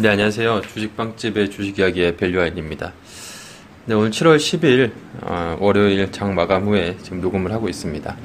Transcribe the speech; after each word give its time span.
네, 0.00 0.10
안녕하세요. 0.10 0.60
주식빵집의 0.60 1.50
주식이야기의 1.50 2.16
밸류아인입니다. 2.18 2.92
네, 3.86 3.94
오늘 3.96 4.10
7월 4.10 4.36
10일, 4.36 4.92
어, 5.22 5.56
월요일 5.58 6.12
장 6.12 6.36
마감 6.36 6.68
후에 6.68 6.96
지금 7.02 7.20
녹음을 7.20 7.50
하고 7.50 7.68
있습니다. 7.68 8.16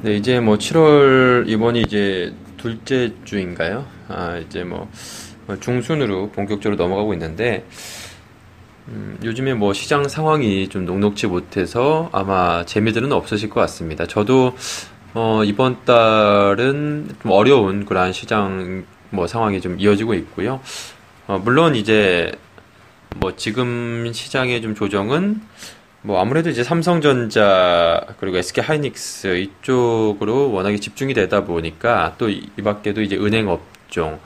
네, 0.00 0.16
이제 0.16 0.40
뭐 0.40 0.56
7월, 0.56 1.46
이번이 1.46 1.82
이제 1.82 2.32
둘째 2.56 3.12
주인가요? 3.26 3.84
아, 4.08 4.38
이제 4.38 4.64
뭐 4.64 4.88
중순으로 5.60 6.30
본격적으로 6.30 6.82
넘어가고 6.82 7.12
있는데, 7.12 7.66
음, 8.88 9.18
요즘에 9.22 9.52
뭐 9.52 9.74
시장 9.74 10.08
상황이 10.08 10.66
좀 10.68 10.86
녹록지 10.86 11.26
못해서 11.26 12.08
아마 12.10 12.64
재미들은 12.64 13.12
없으실 13.12 13.50
것 13.50 13.60
같습니다. 13.60 14.06
저도 14.06 14.56
어, 15.12 15.42
이번 15.44 15.84
달은 15.84 17.16
좀 17.20 17.32
어려운 17.32 17.84
그러한 17.84 18.14
시장 18.14 18.86
뭐 19.10 19.26
상황이 19.26 19.60
좀 19.60 19.78
이어지고 19.78 20.14
있고요. 20.14 20.60
어, 21.26 21.40
물론 21.44 21.74
이제 21.76 22.32
뭐 23.16 23.36
지금 23.36 24.10
시장의 24.12 24.62
좀 24.62 24.74
조정은 24.74 25.40
뭐 26.02 26.20
아무래도 26.20 26.48
이제 26.48 26.64
삼성전자 26.64 28.00
그리고 28.18 28.38
SK 28.38 28.64
하이닉스 28.64 29.36
이쪽으로 29.36 30.50
워낙에 30.52 30.78
집중이 30.78 31.12
되다 31.14 31.44
보니까 31.44 32.14
또 32.18 32.28
이 32.30 32.48
밖에도 32.62 33.02
이제 33.02 33.16
은행 33.16 33.48
업종 33.48 34.18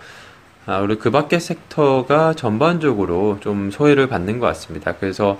아, 0.67 0.81
그리고 0.81 1.01
그 1.01 1.11
밖의 1.11 1.41
섹터가 1.41 2.35
전반적으로 2.35 3.39
좀 3.41 3.71
소외를 3.71 4.07
받는 4.07 4.39
것 4.39 4.47
같습니다. 4.49 4.95
그래서 4.95 5.39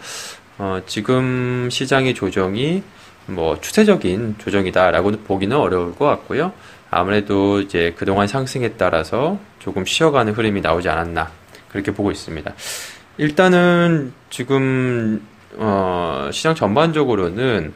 어, 0.59 0.81
지금 0.87 1.69
시장의 1.71 2.15
조정이 2.15 2.83
뭐 3.27 3.59
추세적인 3.61 4.37
조정이다라고 4.39 5.13
보기는 5.25 5.57
어려울 5.57 5.95
것 5.95 6.05
같고요. 6.07 6.53
아무래도 6.95 7.61
이제 7.61 7.93
그동안 7.97 8.29
상승에 8.29 8.75
따라서 8.75 9.39
조금 9.59 9.85
쉬어가는 9.85 10.33
흐름이 10.33 10.61
나오지 10.61 10.89
않았나 10.89 11.31
그렇게 11.69 11.93
보고 11.93 12.13
있습니다. 12.13 12.55
일단은 13.19 14.13
지금 14.31 15.21
어, 15.57 16.31
시장 16.33 16.55
전반적으로는 16.55 17.73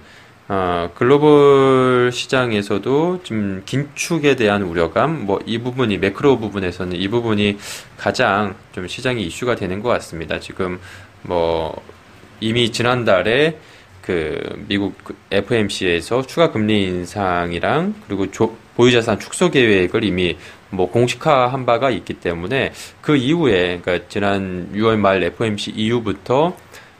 어, 0.51 0.91
글로벌 0.95 2.11
시장에서도 2.13 3.21
좀 3.23 3.63
긴축에 3.67 4.37
대한 4.37 4.63
우려감, 4.63 5.27
뭐 5.27 5.41
이 5.45 5.59
부분이 5.59 5.99
매크로 5.99 6.39
부분에서는 6.39 6.97
이 6.97 7.09
부분이 7.09 7.59
가장 7.97 8.55
좀 8.73 8.87
시장이 8.87 9.23
이슈가 9.25 9.57
되는 9.57 9.83
것 9.83 9.89
같습니다. 9.91 10.39
지금 10.39 10.79
뭐 11.23 11.83
이미 12.41 12.71
지난달에 12.71 13.59
그 14.01 14.65
미국 14.69 14.95
FMC에서 15.31 16.23
추가 16.23 16.51
금리 16.51 16.85
인상이랑 16.85 17.95
그리고 18.07 18.31
조, 18.31 18.57
보유자산 18.79 19.19
축소 19.19 19.51
계획을 19.51 20.05
이미 20.05 20.37
뭐 20.71 20.89
공식화한 20.89 21.67
바가 21.67 21.91
있기 21.91 22.15
때문에 22.15 22.73
그 23.01 23.17
이후에 23.17 23.81
그러니까 23.83 24.07
지난 24.09 24.71
6월 24.73 24.97
말 24.97 25.21
FMC 25.25 25.73
이후부터 25.73 26.57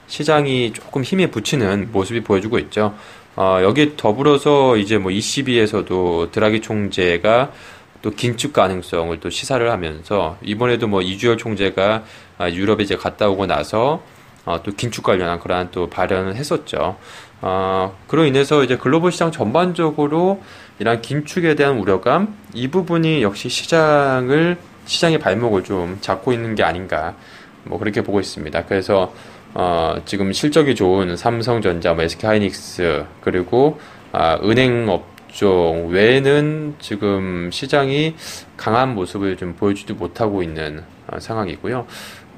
시장이 0.07 0.73
조금 0.73 1.03
힘에 1.03 1.27
붙이는 1.27 1.89
모습이 1.93 2.21
보여주고 2.21 2.59
있죠. 2.59 2.95
어, 3.37 3.59
여기 3.61 3.95
더불어서 3.95 4.75
이제 4.75 4.97
뭐 4.97 5.09
ECB에서도 5.09 6.31
드라기 6.31 6.59
총재가 6.59 7.53
또 8.01 8.11
긴축 8.11 8.51
가능성을 8.51 9.17
또 9.21 9.29
시사를 9.29 9.71
하면서 9.71 10.37
이번에도 10.41 10.87
뭐 10.87 11.01
이주열 11.01 11.37
총재가 11.37 12.03
아, 12.39 12.49
유럽에 12.49 12.83
이제 12.83 12.97
갔다 12.97 13.29
오고 13.29 13.45
나서 13.45 14.03
어, 14.43 14.61
또 14.63 14.71
긴축 14.73 15.03
관련한 15.03 15.39
그러한 15.39 15.69
또 15.71 15.89
발언을 15.89 16.35
했었죠. 16.35 16.97
어, 17.41 17.97
그로 18.07 18.25
인해서 18.25 18.63
이제 18.63 18.77
글로벌 18.77 19.11
시장 19.11 19.31
전반적으로 19.31 20.41
이러한 20.79 21.01
긴축에 21.01 21.55
대한 21.55 21.77
우려감 21.77 22.35
이 22.53 22.67
부분이 22.67 23.21
역시 23.21 23.49
시장을 23.49 24.57
시장의 24.85 25.19
발목을 25.19 25.63
좀 25.63 25.97
잡고 26.01 26.33
있는 26.33 26.55
게 26.55 26.63
아닌가 26.63 27.15
뭐 27.63 27.77
그렇게 27.79 28.01
보고 28.01 28.19
있습니다. 28.19 28.65
그래서 28.65 29.13
어, 29.53 29.95
지금 30.05 30.31
실적이 30.31 30.75
좋은 30.75 31.15
삼성전자, 31.15 31.93
뭐 31.93 32.03
SK하이닉스 32.03 33.05
그리고 33.21 33.79
아, 34.11 34.39
은행 34.43 34.87
업 34.89 35.18
종 35.31 35.89
외에는 35.89 36.75
지금 36.79 37.49
시장이 37.51 38.15
강한 38.57 38.95
모습을 38.95 39.37
좀 39.37 39.55
보여주지 39.55 39.93
못하고 39.93 40.43
있는 40.43 40.83
어, 41.07 41.19
상황이고요. 41.19 41.85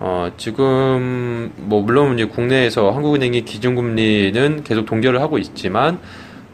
어, 0.03 0.31
지금, 0.35 1.51
뭐, 1.57 1.83
물론 1.83 2.15
이제 2.15 2.25
국내에서 2.25 2.89
한국은행이 2.89 3.45
기준금리는 3.45 4.63
계속 4.63 4.87
동결을 4.87 5.21
하고 5.21 5.37
있지만, 5.37 5.99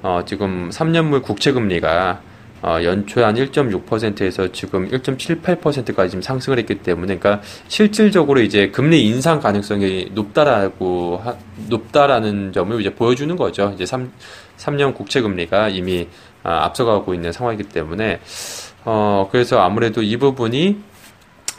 어, 0.02 0.22
지금 0.26 0.70
3년물 0.70 1.24
국채금리가 1.24 2.20
어, 2.62 2.80
연초에 2.84 3.24
한 3.24 3.36
1.6%에서 3.36 4.52
지금 4.52 4.90
1.78%까지 4.90 6.10
지금 6.12 6.22
상승을 6.22 6.58
했기 6.58 6.76
때문에, 6.76 7.18
그러니까 7.18 7.44
실질적으로 7.68 8.42
이제 8.42 8.70
금리 8.72 9.06
인상 9.06 9.40
가능성이 9.40 10.10
높다라고, 10.14 11.22
하, 11.24 11.36
높다라는 11.70 12.54
점을 12.54 12.80
이제 12.82 12.94
보여주는 12.94 13.36
거죠. 13.36 13.72
이제 13.76 13.86
3, 13.86 14.12
3년 14.58 14.94
국채 14.96 15.22
금리가 15.22 15.70
이미 15.70 16.08
아, 16.44 16.66
앞서가고 16.66 17.14
있는 17.14 17.32
상황이기 17.32 17.64
때문에, 17.70 18.20
어, 18.86 19.28
그래서 19.32 19.60
아무래도 19.62 20.02
이 20.02 20.18
부분이 20.18 20.78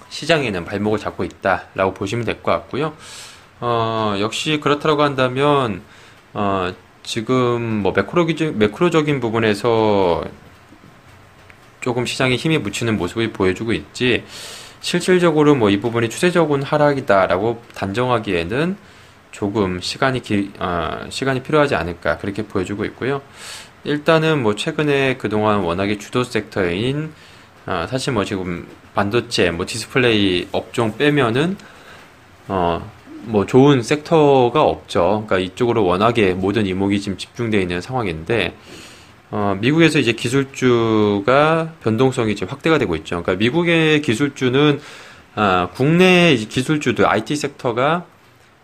시장에는 0.08 0.64
발목을 0.64 0.98
잡고 0.98 1.24
있다라고 1.24 1.94
보시면 1.94 2.24
될 2.24 2.42
것 2.42 2.50
같고요. 2.52 2.94
어, 3.60 4.16
역시 4.20 4.60
그렇다고 4.60 5.02
한다면 5.02 5.82
어, 6.32 6.72
지금 7.02 7.82
뭐 7.82 7.92
매크로적인 7.92 8.58
매크로적인 8.58 9.20
부분에서 9.20 10.22
조금 11.80 12.06
시장에 12.06 12.36
힘이 12.36 12.58
묻히는 12.58 12.96
모습을 12.96 13.32
보여주고 13.32 13.72
있지 13.72 14.24
실질적으로 14.80 15.54
뭐 15.54 15.70
이 15.70 15.80
부분이 15.80 16.08
추세적인 16.08 16.62
하락이다라고 16.62 17.62
단정하기에는 17.74 18.76
조금 19.30 19.80
시간이 19.80 20.22
기, 20.22 20.50
어, 20.58 21.06
시간이 21.10 21.42
필요하지 21.42 21.74
않을까 21.74 22.18
그렇게 22.18 22.42
보여주고 22.42 22.84
있고요. 22.86 23.20
일단은 23.84 24.42
뭐 24.42 24.54
최근에 24.54 25.16
그동안 25.18 25.60
워낙에 25.60 25.98
주도 25.98 26.24
섹터인 26.24 27.12
어, 27.66 27.86
사실 27.88 28.12
뭐 28.12 28.24
지금 28.24 28.66
반도체, 28.94 29.50
뭐 29.50 29.66
디스플레이 29.66 30.48
업종 30.52 30.96
빼면은 30.96 31.56
어, 32.48 32.90
뭐 33.24 33.44
좋은 33.46 33.82
섹터가 33.82 34.62
없죠. 34.62 35.24
그러니까 35.26 35.38
이쪽으로 35.38 35.84
워낙에 35.84 36.32
모든 36.34 36.66
이목이 36.66 37.00
지금 37.00 37.18
집중되어 37.18 37.60
있는 37.60 37.80
상황인데 37.80 38.56
어, 39.30 39.56
미국에서 39.60 39.98
이제 39.98 40.12
기술주가 40.12 41.72
변동성이 41.82 42.34
지금 42.34 42.50
확대가 42.50 42.78
되고 42.78 42.96
있죠. 42.96 43.22
그러니까 43.22 43.34
미국의 43.34 44.02
기술주는 44.02 44.80
아, 45.34 45.68
국내 45.74 46.34
기술주들 46.34 47.06
IT 47.06 47.36
섹터가 47.36 48.04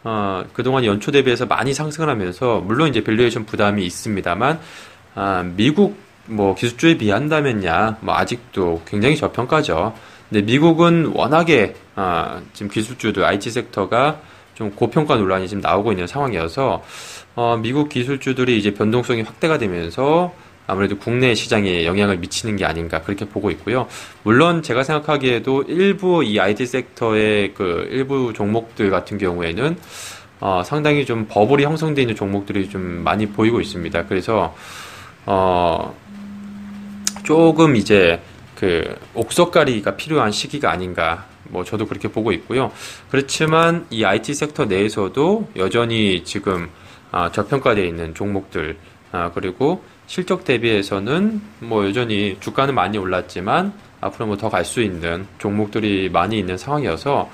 어, 0.04 0.44
그동안 0.52 0.84
연초 0.84 1.10
대비해서 1.10 1.46
많이 1.46 1.72
상승을 1.72 2.08
하면서 2.08 2.60
물론 2.60 2.88
이제 2.88 3.02
valuation 3.04 3.46
부담이 3.46 3.84
있습니다만 3.84 4.58
아, 5.14 5.44
미국 5.54 5.96
뭐 6.26 6.54
기술주에 6.54 6.96
비한다면야 6.96 7.98
뭐 8.00 8.14
아직도 8.14 8.82
굉장히 8.86 9.16
저평가죠. 9.16 9.94
근데 10.28 10.42
미국은 10.42 11.12
워낙에 11.14 11.74
아, 11.94 12.40
지금 12.54 12.70
기술주들 12.70 13.24
IT 13.24 13.50
섹터가 13.50 14.20
좀 14.54 14.70
고평가 14.70 15.16
논란이 15.16 15.48
지금 15.48 15.60
나오고 15.60 15.92
있는 15.92 16.06
상황이어서 16.06 16.82
어, 17.36 17.58
미국 17.60 17.88
기술주들이 17.88 18.58
이제 18.58 18.72
변동성이 18.72 19.22
확대가 19.22 19.58
되면서 19.58 20.32
아무래도 20.66 20.96
국내 20.96 21.34
시장에 21.34 21.84
영향을 21.84 22.18
미치는 22.18 22.56
게 22.56 22.64
아닌가 22.64 23.02
그렇게 23.02 23.26
보고 23.26 23.50
있고요. 23.50 23.86
물론 24.22 24.62
제가 24.62 24.82
생각하기에도 24.82 25.64
일부 25.68 26.24
이 26.24 26.38
IT 26.38 26.66
섹터의 26.66 27.54
그 27.54 27.86
일부 27.90 28.32
종목들 28.32 28.90
같은 28.90 29.18
경우에는 29.18 29.76
어, 30.40 30.62
상당히 30.64 31.04
좀 31.04 31.26
버블이 31.28 31.64
형성되어 31.64 32.02
있는 32.02 32.16
종목들이 32.16 32.68
좀 32.68 33.02
많이 33.04 33.26
보이고 33.26 33.60
있습니다. 33.60 34.06
그래서 34.06 34.54
어, 35.26 35.94
조금 37.24 37.76
이제 37.76 38.20
그 38.54 38.94
옥석가리가 39.14 39.96
필요한 39.96 40.32
시기가 40.32 40.70
아닌가 40.70 41.26
뭐 41.48 41.64
저도 41.64 41.86
그렇게 41.86 42.08
보고 42.08 42.32
있고요. 42.32 42.72
그렇지만 43.10 43.86
이 43.90 44.04
IT 44.04 44.34
섹터 44.34 44.66
내에서도 44.66 45.48
여전히 45.56 46.24
지금 46.24 46.70
아, 47.10 47.30
저평가되어 47.30 47.84
있는 47.84 48.14
종목들 48.14 48.76
아, 49.12 49.30
그리고 49.32 49.84
실적 50.06 50.44
대비해서는 50.44 51.40
뭐 51.60 51.86
여전히 51.86 52.36
주가는 52.40 52.74
많이 52.74 52.98
올랐지만 52.98 53.72
앞으로 54.00 54.26
뭐 54.26 54.36
더 54.36 54.48
갈 54.50 54.64
수 54.64 54.82
있는 54.82 55.26
종목들이 55.38 56.10
많이 56.12 56.38
있는 56.38 56.58
상황이어서 56.58 57.30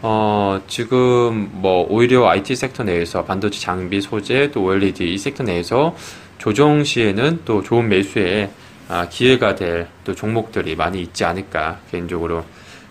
어, 0.00 0.60
지금 0.68 1.50
뭐 1.52 1.86
오히려 1.88 2.28
IT 2.28 2.54
섹터 2.56 2.84
내에서 2.84 3.24
반도체 3.24 3.60
장비 3.60 4.00
소재 4.00 4.50
또 4.52 4.64
OLED 4.64 5.12
이 5.12 5.18
섹터 5.18 5.42
내에서 5.44 5.96
조정 6.38 6.84
시에는 6.84 7.40
또 7.44 7.62
좋은 7.62 7.88
매수에 7.88 8.50
아, 8.88 9.06
기회가 9.08 9.54
될 9.54 9.88
또 10.04 10.14
종목들이 10.14 10.74
많이 10.76 11.02
있지 11.02 11.24
않을까 11.24 11.80
개인적으로 11.90 12.44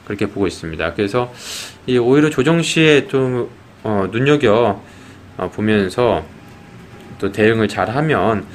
그렇게 0.05 0.27
보고 0.27 0.45
있습니다. 0.45 0.93
그래서 0.93 1.33
이 1.87 1.97
오히려 1.97 2.29
조정 2.29 2.61
시에 2.61 3.07
좀 3.07 3.49
어, 3.83 4.07
눈여겨 4.11 4.79
어, 5.37 5.49
보면서 5.55 6.23
또 7.17 7.31
대응을 7.31 7.67
잘 7.67 7.89
하면 7.89 8.45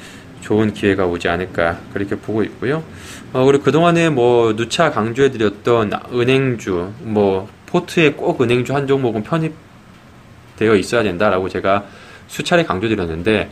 좋은 0.43 0.73
기회가 0.73 1.05
오지 1.05 1.29
않을까 1.29 1.79
그렇게 1.93 2.15
보고 2.15 2.43
있고요. 2.43 2.83
어, 3.31 3.45
그리고 3.45 3.63
그동안에 3.63 4.09
뭐 4.09 4.55
누차 4.55 4.91
강조해드렸던 4.91 5.91
은행주, 6.13 6.91
뭐 7.01 7.49
포트에 7.65 8.11
꼭 8.11 8.41
은행주 8.41 8.75
한 8.75 8.85
종목은 8.85 9.23
편입되어 9.23 10.75
있어야 10.75 11.03
된다라고 11.03 11.49
제가 11.49 11.85
수차례 12.27 12.63
강조드렸는데 12.63 13.49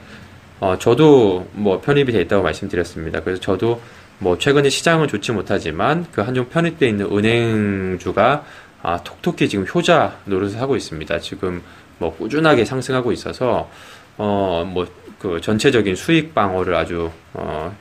어, 0.59 0.77
저도 0.77 1.47
뭐 1.53 1.81
편입이 1.81 2.11
되어 2.11 2.21
있다고 2.21 2.43
말씀드렸습니다. 2.43 3.21
그래서 3.21 3.41
저도 3.41 3.81
뭐 4.19 4.37
최근에 4.37 4.69
시장은 4.69 5.07
좋지 5.07 5.31
못하지만 5.31 6.05
그 6.11 6.21
한종 6.21 6.49
편입되어 6.49 6.87
있는 6.87 7.05
은행주가 7.11 8.43
아, 8.83 9.03
톡톡히 9.03 9.47
지금 9.47 9.65
효자 9.65 10.19
노릇을 10.25 10.59
하고 10.59 10.75
있습니다. 10.75 11.19
지금 11.19 11.61
뭐 12.01 12.15
꾸준하게 12.15 12.65
상승하고 12.65 13.11
있어서 13.11 13.69
어, 14.17 14.63
뭐 14.67 14.85
그 15.21 15.39
전체적인 15.39 15.95
수익 15.95 16.33
방어를 16.33 16.73
아주 16.73 17.11
어, 17.33 17.75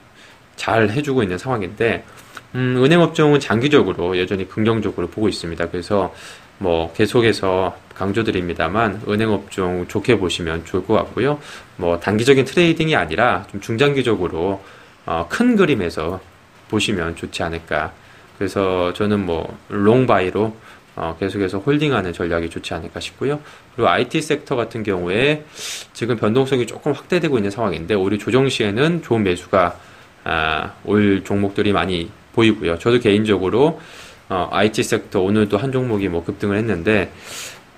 잘 0.56 0.90
해주고 0.90 1.22
있는 1.22 1.38
상황인데 1.38 2.04
음, 2.54 2.82
은행 2.84 3.00
업종은 3.00 3.40
장기적으로 3.40 4.18
여전히 4.18 4.46
긍정적으로 4.46 5.08
보고 5.08 5.26
있습니다. 5.26 5.70
그래서 5.70 6.14
뭐 6.58 6.92
계속해서 6.92 7.74
강조드립니다만 7.94 9.02
은행 9.08 9.32
업종 9.32 9.88
좋게 9.88 10.18
보시면 10.18 10.66
좋을 10.66 10.86
것 10.86 10.92
같고요. 10.94 11.38
뭐 11.76 11.98
단기적인 11.98 12.44
trading이 12.44 12.94
아니라 12.94 13.46
좀 13.50 13.62
중장기적으로 13.62 14.62
어, 15.06 15.26
큰 15.30 15.56
그림에서 15.56 16.20
보시면 16.68 17.16
좋지 17.16 17.42
않을까. 17.42 17.92
그래서 18.36 18.92
저는 18.92 19.24
뭐 19.24 19.56
long 19.68 20.06
buy로 20.06 20.54
어, 21.00 21.16
계속해서 21.18 21.60
holding하는 21.60 22.12
전략이 22.12 22.50
좋지 22.50 22.74
않을까 22.74 23.00
싶고요. 23.00 23.40
그리고 23.74 23.88
IT 23.88 24.20
섹터 24.20 24.54
같은 24.54 24.82
경우에 24.82 25.46
지금 25.94 26.16
변동성이 26.16 26.66
조금 26.66 26.92
확대되고 26.92 27.38
있는 27.38 27.50
상황인데 27.50 27.94
오히려 27.94 28.18
조정 28.18 28.46
시에는 28.50 29.02
좋은 29.02 29.22
매수가 29.22 29.78
아, 30.24 30.72
올 30.84 31.24
종목들이 31.24 31.72
많이 31.72 32.10
보이고요. 32.34 32.78
저도 32.78 32.98
개인적으로 32.98 33.80
어, 34.28 34.48
IT 34.52 34.82
섹터 34.82 35.22
오늘도 35.22 35.56
한 35.56 35.72
종목이 35.72 36.08
뭐 36.08 36.22
급등을 36.22 36.58
했는데 36.58 37.10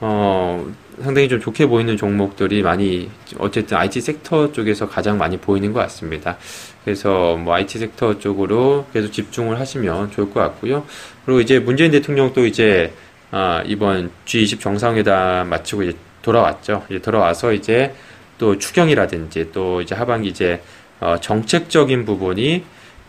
어, 0.00 0.66
상당히 1.00 1.28
좀 1.28 1.38
좋게 1.38 1.66
보이는 1.66 1.96
종목들이 1.96 2.60
많이 2.62 3.08
어쨌든 3.38 3.76
IT 3.76 4.00
섹터 4.00 4.50
쪽에서 4.50 4.88
가장 4.88 5.16
많이 5.16 5.36
보이는 5.36 5.72
것 5.72 5.78
같습니다. 5.78 6.38
그래서 6.84 7.36
뭐 7.36 7.54
IT 7.54 7.78
섹터 7.78 8.18
쪽으로 8.18 8.86
계속 8.92 9.12
집중을 9.12 9.60
하시면 9.60 10.10
좋을 10.10 10.32
것 10.32 10.40
같고요. 10.40 10.84
그리고 11.24 11.40
이제 11.40 11.60
문재인 11.60 11.92
대통령도 11.92 12.46
이제 12.46 12.92
아, 13.32 13.62
이번 13.66 14.10
G20 14.26 14.60
정상회담 14.60 15.48
마치고 15.48 15.82
이제 15.84 15.96
돌아왔죠. 16.20 16.84
이제 16.90 17.00
돌아와서 17.00 17.52
이제 17.52 17.94
또 18.38 18.58
추경이라든지 18.58 19.50
또 19.52 19.80
이제 19.80 19.94
하반기 19.94 20.28
이제 20.28 20.62
어, 21.00 21.16
정책적인 21.18 22.04
부분이 22.04 22.62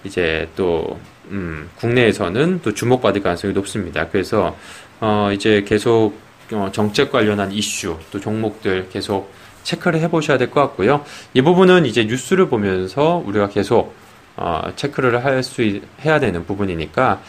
이제 0.06 0.48
또 0.56 0.98
음, 1.30 1.70
국내에서는 1.76 2.62
또 2.64 2.74
주목받을 2.74 3.22
가능성이 3.22 3.54
높습니다. 3.54 4.08
그래서 4.08 4.56
어, 5.02 5.30
이제 5.34 5.64
계속 5.68 6.14
어, 6.54 6.70
정책 6.72 7.12
관련한 7.12 7.52
이슈 7.52 7.98
또 8.12 8.20
종목들 8.20 8.88
계속 8.92 9.30
체크를 9.64 10.00
해보셔야 10.02 10.38
될 10.38 10.50
것 10.52 10.62
같고요. 10.62 11.04
이 11.34 11.42
부분은 11.42 11.86
이제 11.86 12.06
뉴스를 12.06 12.48
보면서 12.48 13.22
우리가 13.26 13.50
계속 13.50 13.94
어, 14.38 14.72
체크를 14.78 15.26
할 15.26 15.44
수 15.44 15.62
해야 16.06 16.20
되는 16.22 16.46
부분이니까 16.46 17.22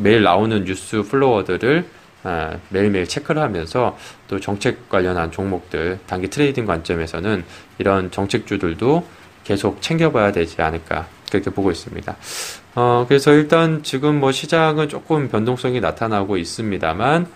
매일 0.00 0.22
나오는 0.22 0.64
뉴스 0.64 1.02
flow들을 1.02 2.01
아, 2.24 2.58
매일매일 2.68 3.06
체크를 3.06 3.42
하면서 3.42 3.96
또 4.28 4.38
정책 4.38 4.88
관련한 4.88 5.30
종목들 5.30 5.98
단기 6.06 6.28
trading 6.28 6.66
관점에서는 6.66 7.44
이런 7.78 8.10
정책주들도 8.10 9.04
계속 9.44 9.82
챙겨봐야 9.82 10.32
되지 10.32 10.62
않을까 10.62 11.06
그렇게 11.30 11.50
보고 11.50 11.70
있습니다. 11.70 12.16
어, 12.74 13.04
그래서 13.08 13.32
일단 13.32 13.82
지금 13.82 14.20
뭐 14.20 14.32
시장은 14.32 14.88
조금 14.88 15.28
변동성이 15.28 15.80
나타나고 15.80 16.36
있습니다만 16.36 17.26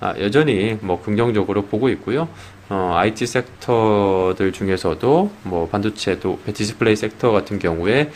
아, 0.00 0.14
여전히 0.18 0.78
뭐 0.80 1.00
긍정적으로 1.02 1.62
보고 1.62 1.88
있고요. 1.88 2.28
어, 2.68 2.94
IT 2.96 3.26
섹터들 3.26 4.52
중에서도 4.52 5.30
뭐 5.44 5.68
반도체 5.68 6.18
또 6.18 6.38
디스플레이 6.52 6.96
섹터 6.96 7.30
같은 7.30 7.58
경우에 7.58 8.10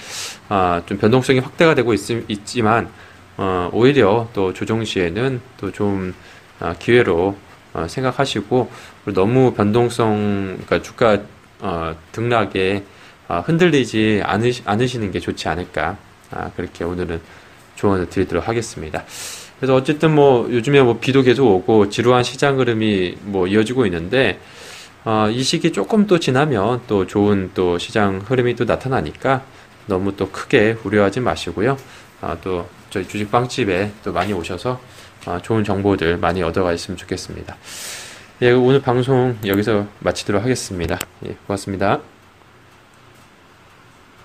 아, 0.48 0.82
좀 0.86 0.98
변동성이 0.98 1.38
확대가 1.38 1.74
되고 1.74 1.94
있, 1.94 2.00
있지만 2.28 2.90
어, 3.40 3.70
오히려 3.72 4.28
또 4.34 4.52
조정 4.52 4.84
시에는 4.84 5.40
또좀 5.56 6.14
어, 6.60 6.74
기회로 6.78 7.34
어, 7.72 7.86
생각하시고 7.88 8.70
너무 9.14 9.54
변동성 9.54 10.58
그러니까 10.66 10.82
주가 10.82 11.18
어, 11.60 11.96
등락에 12.12 12.84
어, 13.28 13.42
흔들리지 13.46 14.20
않으시, 14.24 14.62
않으시는 14.66 15.10
게 15.10 15.20
좋지 15.20 15.48
않을까 15.48 15.96
아, 16.30 16.50
그렇게 16.54 16.84
오늘은 16.84 17.18
조언을 17.76 18.10
드리도록 18.10 18.46
하겠습니다. 18.46 19.04
그래서 19.58 19.74
어쨌든 19.74 20.14
뭐 20.14 20.46
요즘에 20.52 20.82
뭐 20.82 20.98
비도 21.00 21.22
계속 21.22 21.46
오고 21.46 21.88
지루한 21.88 22.22
시장 22.24 22.58
흐름이 22.58 23.16
뭐 23.22 23.46
이어지고 23.46 23.86
있는데 23.86 24.38
어, 25.06 25.30
이 25.30 25.42
시기 25.42 25.72
조금 25.72 26.06
또 26.06 26.20
지나면 26.20 26.82
또 26.86 27.06
좋은 27.06 27.52
또 27.54 27.78
시장 27.78 28.18
흐름이 28.18 28.54
또 28.56 28.66
나타나니까 28.66 29.44
너무 29.86 30.14
또 30.14 30.28
크게 30.30 30.76
우려하지 30.84 31.20
마시고요. 31.20 31.78
아, 32.20 32.36
또 32.42 32.68
저희 32.90 33.06
주식 33.06 33.30
빵집에 33.30 33.92
또 34.04 34.12
많이 34.12 34.32
오셔서 34.32 34.80
아, 35.26 35.40
좋은 35.40 35.64
정보들 35.64 36.18
많이 36.18 36.42
얻어가셨으면 36.42 36.96
좋겠습니다. 36.98 37.56
예, 38.42 38.52
오늘 38.52 38.80
방송 38.80 39.36
여기서 39.44 39.86
마치도록 40.00 40.42
하겠습니다. 40.42 40.98
예, 41.26 41.36
고맙습니다. 41.46 42.00